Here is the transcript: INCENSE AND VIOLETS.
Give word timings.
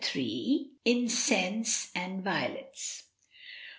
INCENSE 0.83 1.91
AND 1.93 2.23
VIOLETS. 2.23 3.03